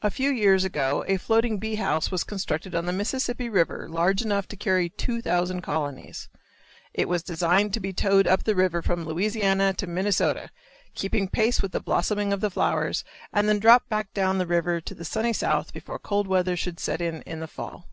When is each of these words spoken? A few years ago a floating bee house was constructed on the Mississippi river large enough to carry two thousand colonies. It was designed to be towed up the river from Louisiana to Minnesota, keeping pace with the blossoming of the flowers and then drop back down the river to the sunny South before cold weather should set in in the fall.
A 0.00 0.12
few 0.12 0.30
years 0.30 0.62
ago 0.62 1.04
a 1.08 1.16
floating 1.16 1.58
bee 1.58 1.74
house 1.74 2.12
was 2.12 2.22
constructed 2.22 2.72
on 2.72 2.86
the 2.86 2.92
Mississippi 2.92 3.48
river 3.48 3.88
large 3.88 4.22
enough 4.22 4.46
to 4.46 4.56
carry 4.56 4.90
two 4.90 5.20
thousand 5.20 5.62
colonies. 5.62 6.28
It 6.94 7.08
was 7.08 7.24
designed 7.24 7.74
to 7.74 7.80
be 7.80 7.92
towed 7.92 8.28
up 8.28 8.44
the 8.44 8.54
river 8.54 8.80
from 8.80 9.04
Louisiana 9.04 9.72
to 9.74 9.88
Minnesota, 9.88 10.50
keeping 10.94 11.26
pace 11.26 11.62
with 11.62 11.72
the 11.72 11.80
blossoming 11.80 12.32
of 12.32 12.40
the 12.42 12.48
flowers 12.50 13.02
and 13.32 13.48
then 13.48 13.58
drop 13.58 13.88
back 13.88 14.14
down 14.14 14.38
the 14.38 14.46
river 14.46 14.80
to 14.82 14.94
the 14.94 15.04
sunny 15.04 15.32
South 15.32 15.72
before 15.72 15.98
cold 15.98 16.28
weather 16.28 16.56
should 16.56 16.78
set 16.78 17.00
in 17.00 17.22
in 17.22 17.40
the 17.40 17.48
fall. 17.48 17.88